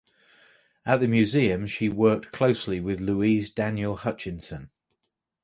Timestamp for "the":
0.99-1.07